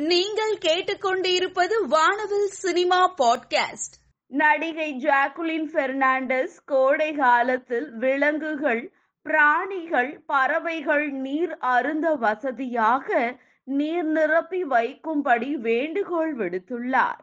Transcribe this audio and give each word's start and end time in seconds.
நீங்கள் 0.00 0.56
கேட்டுக்கொண்டிருப்பது 0.56 1.86
வானவில் 1.88 2.46
சினிமா 2.46 3.14
பாட்காஸ்ட். 3.18 3.96
நடிகை 4.26 4.94
ஜாக்குலின் 4.94 5.64
பெர்னாண்டஸ் 5.64 6.64
கோடை 6.64 7.12
காலத்தில் 7.12 7.92
விலங்குகள் 7.92 8.92
பிராணிகள் 9.22 10.22
பறவைகள் 10.26 11.10
நீர் 11.10 11.56
அருந்த 11.58 12.14
வசதியாக 12.14 13.36
நீர் 13.64 14.04
நிரப்பி 14.04 14.64
வைக்கும்படி 14.64 15.52
வேண்டுகோள் 15.52 16.36
விடுத்துள்ளார். 16.36 17.20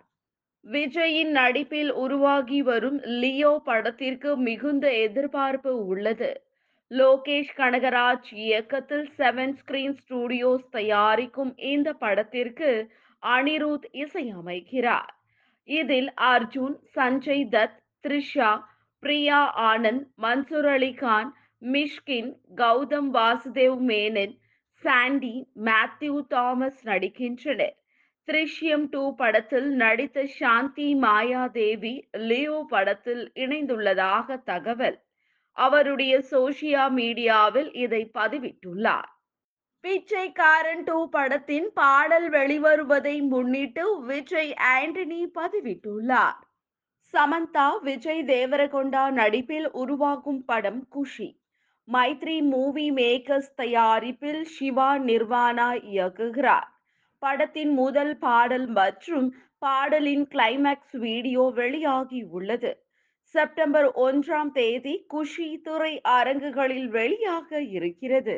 விஜயின் 0.72 1.30
நடிப்பில் 1.30 1.94
உருவாகி 1.94 2.62
வரும் 2.62 3.00
லியோ 3.02 3.62
படத்திற்கு 3.64 4.38
மிகுந்த 4.38 4.92
எதிர்பார்ப்பு 4.92 5.86
உள்ளது. 5.86 6.47
லோகேஷ் 6.92 7.56
கனகராஜ் 7.56 8.30
இயக்கத்தில் 8.34 9.08
செவன் 9.18 9.54
ஸ்கிரீன் 9.54 9.96
ஸ்டுடியோஸ் 10.02 10.68
தயாரிக்கும் 10.72 11.52
இந்த 11.72 11.94
படத்திற்கு 11.94 12.70
அனிருத் 13.24 13.88
இசையமைக்கிறார். 13.94 15.12
இதில் 15.70 16.10
அர்ஜுன் 16.16 16.76
சஞ்சய் 16.96 17.46
தத் 17.56 17.78
த்ரிஷா 18.04 18.52
பிரியா 19.04 19.40
ஆனந்த் 19.70 20.06
மன்சூர் 20.22 20.70
அலி 20.76 20.94
கான் 20.94 21.32
மிஷ்கின் 21.66 22.32
கௌதம் 22.56 23.10
வாசுதேவ் 23.14 23.82
மேனன் 23.90 24.36
சாண்டி 24.84 25.36
மேத்யூ 25.66 26.16
தாமஸ் 26.28 26.82
நடிக்கின்றனர். 26.88 27.76
த்ரிஷ்யம் 28.28 28.88
டூ 28.90 29.04
படத்தில் 29.16 29.70
நடித்த 29.76 30.26
சாந்தி 30.40 30.88
மாயாதேவி 30.96 31.96
லியோ 32.30 32.66
படத்தில் 32.70 33.32
இணைந்துள்ளதாக 33.36 34.38
தகவல். 34.44 34.98
அவருடைய 35.58 36.14
சோசியா 36.32 36.84
மீடியாவில் 36.96 37.70
இதை 37.76 38.12
பதிவிட்டுள்ளார். 38.14 39.10
பிச்சைக்காரன் 39.84 40.84
டூ 40.84 41.10
படத்தின் 41.10 41.68
பாடல் 41.74 42.30
வெளிவருவதை 42.30 43.28
முன்னிட்டு 43.28 44.06
விஜய் 44.06 44.54
ஆண்டனி 44.76 45.22
பதிவிட்டுள்ளார். 45.40 46.40
சமந்தா 47.14 47.68
விஜய் 47.82 48.24
தேவரகொண்டா 48.24 49.12
நடிப்பில் 49.12 49.70
உருவாகும் 49.72 50.42
படம் 50.46 50.88
குஷி. 50.88 51.30
மைத்ரி 51.88 52.42
மூவி 52.42 52.92
மேக்கர்ஸ் 52.92 53.52
தயாரிப்பில் 53.56 54.44
சிவா 54.44 54.90
நிர்வாணா 54.98 55.70
இயக்குகிறார். 55.94 56.68
படத்தின் 57.22 57.72
முதல் 57.74 58.18
பாடல் 58.18 58.68
மற்றும் 58.68 59.30
பாடலின் 59.58 60.26
கிளைமேக்ஸ் 60.28 60.96
வீடியோ 60.98 61.44
வெளியாகி 61.54 62.22
உள்ளது 62.30 62.72
செப்டம்பர் 63.28 63.88
ஒன்றாம் 63.96 64.52
தேதி 64.52 65.04
குஷி 65.08 65.48
துறை 65.58 66.02
அரங்குகளில் 66.02 66.92
வெளியாக 66.92 67.70
இருக்கிறது. 67.70 68.36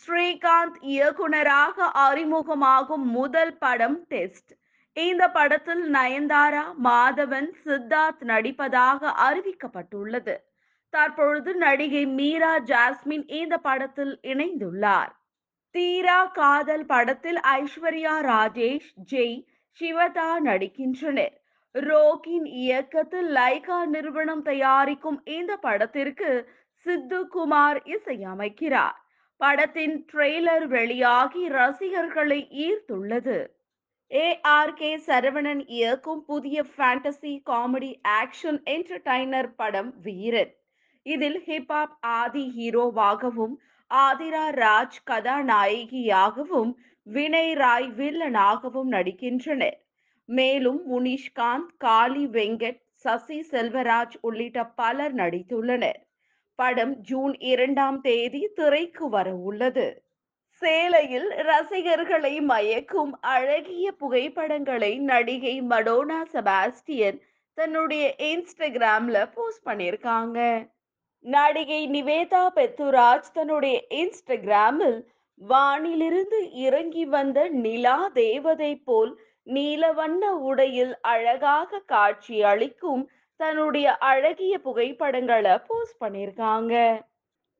ஸ்ரீகாந்த் 0.00 0.78
இயக்குனராக 0.80 1.90
அறிமுகமாகும் 1.94 3.06
முதல் 3.16 3.58
படம் 3.58 4.04
டெஸ்ட். 4.08 4.52
இந்த 4.92 5.30
படத்தில் 5.30 5.92
நயன்தாரா 5.92 6.64
மாதவன் 6.84 7.48
சித்தார்த் 7.64 8.24
நடிப்பதாக 8.26 9.12
அறிவிக்கப்பட்டுள்ளது. 9.28 10.36
தற்பொழுது 10.90 11.54
நடிகை 11.54 12.06
மீரா 12.06 12.58
ஜாஸ்மின் 12.58 13.30
இந்த 13.30 13.58
படத்தில் 13.58 14.18
இணைந்துள்ளார். 14.22 15.12
தீரா 15.70 16.26
காதல் 16.26 16.86
படத்தில் 16.86 17.40
ஐஸ்வர்யா 17.56 18.16
ராஜேஷ் 18.22 18.88
ஜெய் 19.12 19.46
சிவதா 19.80 20.30
நடிக்கின்றனர். 20.44 21.36
ரோகின் 21.80 22.46
இயக்கத்தில் 22.46 23.28
லைகா 23.34 23.86
நிறுவனம் 23.86 24.42
தயாரிக்கும் 24.42 25.20
இந்த 25.24 25.56
படத்திற்கு 25.56 26.30
சித்து 26.86 27.28
குமார் 27.28 27.82
இசையமைக்கிறார். 27.84 28.96
படத்தின் 29.36 30.06
ட்ரெய்லர் 30.12 30.66
வெளியாகி 30.66 31.48
ரசிகர்களை 31.48 32.40
ஈர்த்துள்ளது. 32.66 33.38
ஏ 34.10 34.40
ஆர் 34.40 34.74
கே 34.74 34.96
சரவணன் 34.96 35.62
இயக்கும் 35.66 36.24
புதிய 36.24 36.64
ஃபேண்டசி 36.76 37.32
காமெடி 37.50 37.90
ஆக்ஷன் 38.08 38.60
என்டர்டைனர் 38.64 39.50
படம் 39.56 39.94
வீரன். 40.02 40.54
இதில் 41.02 41.42
ஹிப்ஹாப் 41.46 41.96
ஆதி 42.00 42.44
ஹீரோவாகவும் 42.58 43.56
ஆதிரா 43.90 44.46
ராஜ் 44.62 44.98
கதாநாயகியாகவும் 45.10 46.72
வினய் 47.06 47.54
ராய் 47.54 47.90
வில்லனாகவும் 47.96 48.90
நடிக்கின்றனர். 48.90 49.78
மேலும் 50.28 50.80
முனிஷ்காந்த் 50.92 51.72
காளி 51.78 52.26
வெங்கட் 52.26 52.80
சசி 53.04 53.38
செல்வராஜ் 53.50 54.16
உள்ளிட்ட 54.20 54.64
பலர் 54.66 55.14
நடித்துள்ளனர். 55.14 56.00
படம் 56.54 56.94
ஜூன் 57.00 57.34
இரண்டாம் 57.38 58.00
தேதி 58.00 58.48
திரைக்கு 58.54 59.08
வர 59.08 59.28
உள்ளது. 59.34 60.02
சேலையில் 60.62 61.28
ரசிகர்களை 61.48 62.40
மயக்கும் 62.40 63.12
அழகிய 63.20 63.92
புகைப்படங்களை 63.92 64.98
நடிகை 64.98 65.62
மடோனா 65.62 66.20
செபாஸ்டியன் 66.32 67.20
தன்னுடைய 67.54 68.14
இன்ஸ்டாகிராம்ல 68.18 69.28
போஸ்ட் 69.34 69.66
பண்ணியிருக்காங்க. 69.66 70.68
நடிகை 71.24 71.80
நிவேதா 71.88 72.42
பெத்துராஜ் 72.56 73.32
தன்னுடைய 73.32 73.76
இன்ஸ்டாகிராமில் 73.94 74.98
வானிலிருந்து 75.40 76.38
இறங்கி 76.66 77.04
வந்த 77.04 77.48
நிலா 77.48 77.98
தேவதை 78.14 78.76
போல் 78.76 79.12
நீல 79.48 79.92
வண்ண 79.92 80.22
உடையில் 80.50 80.94
அழகாக 81.12 81.80
காட்சி 81.92 82.36
அளிக்கும் 82.42 83.04
தன்னுடைய 83.40 83.96
அழகிய 84.10 84.54
புகைப்படங்களை 84.58 85.54
போஸ்ட் 85.68 86.00
பண்ணியிருக்காங்க. 86.04 86.74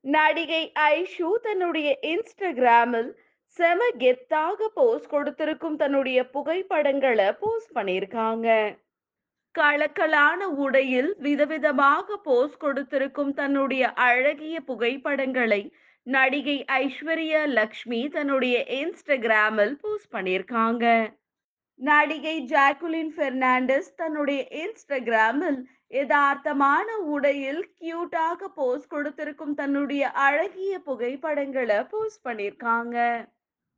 நடிகை 0.05 0.61
ஐஷு 0.89 1.29
தன்னுடைய 1.41 1.89
இன்ஸ்டாகிராமில் 2.11 3.09
செம 3.59 3.79
கெத்தாக 3.97 4.67
போஸ்ட் 4.73 5.09
கொடுத்திருக்கும் 5.09 5.75
தன்னுடைய 5.75 6.19
புகைப்படங்களை 6.29 7.27
போஸ்ட் 7.39 7.73
பண்ணியிருக்காங்க. 7.77 8.47
கலக்கலான 9.55 10.41
உடையில் 10.65 11.11
விதவிதமாக 11.21 12.17
போஸ்ட் 12.23 12.57
கொடுத்திருக்கும் 12.57 13.33
தன்னுடைய 13.33 13.85
அழகிய 14.07 14.55
புகைப்படங்களை 14.61 15.61
நடிகை 16.07 16.57
ஐஸ்வர்யா 16.73 17.41
லக்ஷ்மி 17.59 18.01
தன்னுடைய 18.07 18.57
இன்ஸ்டாகிராமில் 18.79 19.73
போஸ்ட் 19.81 20.13
பண்ணியிருக்காங்க. 20.15 20.85
நடிகை 21.79 22.33
ஜாக்குலின் 22.51 23.11
பெர்னாண்டஸ் 23.17 23.89
தன்னுடைய 23.95 24.41
இன்ஸ்டாகிராமில் 24.61 25.59
யதார்த்தமான 25.93 26.87
உடையில் 27.13 27.61
கியூட்டாக 27.79 28.49
போஸ்ட் 28.55 28.89
கொடுத்திருக்கும் 28.89 29.53
தன்னுடைய 29.53 30.11
அழகிய 30.25 30.73
புகைப்படங்களை 30.79 31.79
போஸ்ட் 31.83 32.25
பண்ணியிருக்காங்க. 32.27 32.97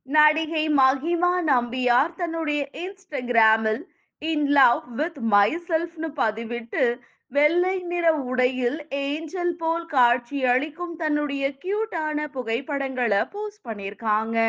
நடிகை 0.07 0.63
மகிமா 0.69 1.33
நம்பியார் 1.51 2.13
தன்னுடைய 2.15 2.61
இன்ஸ்டாகிராமில் 2.83 3.81
இன் 4.21 4.47
லவ் 4.47 4.83
வித் 4.99 5.19
மை 5.33 5.49
செல்ஃப்னு 5.69 6.11
பதிவிட்டு 6.21 6.83
வெள்ளை 7.31 7.75
நிற 7.91 8.07
உடையில் 8.31 8.79
ஏஞ்சல் 8.89 9.55
போல் 9.55 9.85
காட்சி 9.85 10.39
அளிக்கும் 10.45 10.95
தன்னுடைய 10.95 11.53
கியூட்டான 11.63 12.27
புகைப்படங்களை 12.27 13.21
போஸ்ட் 13.25 13.65
பண்ணியிருக்காங்க. 13.67 14.39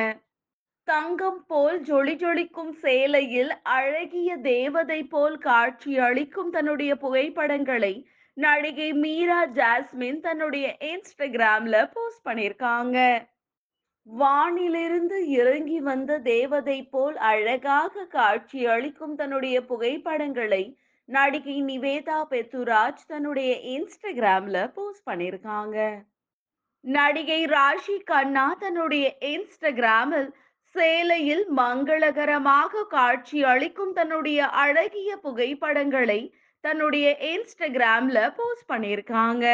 தங்கம் 0.88 1.46
போல் 1.46 1.80
ஜொலி 1.80 2.14
ஜொலிக்கும் 2.14 2.72
சேலையில் 2.82 3.52
அழகிய 3.62 4.36
தேவதை 4.36 5.04
போல் 5.04 5.38
காட்சி 5.38 5.98
அளிக்கும் 5.98 6.50
தன்னுடைய 6.50 6.96
புகைப்படங்களை 6.96 8.06
நடிகை 8.36 8.92
மீரா 8.92 9.46
ஜாஸ்மின் 9.46 10.20
தன்னுடைய 10.20 10.76
இன்ஸ்டாகிராம்ல 10.80 11.90
போஸ்ட் 11.92 12.26
பண்ணியிருக்காங்க. 12.28 12.98
வானிலிருந்து 14.08 15.18
இறங்கி 15.28 15.80
வந்த 15.80 16.18
தேவதை 16.18 16.78
போல் 16.84 17.16
அழகாக 17.16 18.04
காட்சி 18.04 18.66
அளிக்கும் 18.66 19.14
தன்னுடைய 19.14 19.64
புகைப்படங்களை 19.64 20.64
நடிகை 21.04 21.62
நிவேதா 21.62 22.20
பெத்துராஜ் 22.30 23.04
தன்னுடைய 23.06 23.52
இன்ஸ்டாகிராம்ல 23.74 24.72
போஸ்ட் 24.74 25.08
பண்ணியிருக்காங்க. 25.10 25.78
நடிகை 26.84 27.44
ராஷி 27.46 27.96
கண்ணா 28.04 28.56
தன்னுடைய 28.58 29.16
இன்ஸ்டாகிராமில் 29.20 30.30
சேலையில் 30.74 31.44
மங்களகரமாக 31.56 32.84
காட்சி 32.88 33.38
அளிக்கும் 33.44 33.92
தன்னுடைய 33.92 34.46
அழகிய 34.46 35.10
புகைப்படங்களை 35.16 36.20
தன்னுடைய 36.64 37.06
இன்ஸ்டாகிராம்ல 37.32 38.18
போஸ்ட் 38.36 38.70
பண்ணியிருக்காங்க. 38.72 39.46